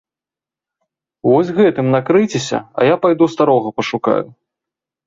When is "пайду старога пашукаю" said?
3.05-4.21